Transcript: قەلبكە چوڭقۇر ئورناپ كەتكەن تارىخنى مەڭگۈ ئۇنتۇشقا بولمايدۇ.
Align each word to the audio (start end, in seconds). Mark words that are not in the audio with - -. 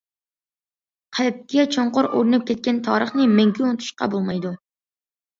قەلبكە 1.17 1.65
چوڭقۇر 1.75 2.07
ئورناپ 2.11 2.47
كەتكەن 2.51 2.79
تارىخنى 2.87 3.27
مەڭگۈ 3.35 3.67
ئۇنتۇشقا 3.67 4.09
بولمايدۇ. 4.15 4.53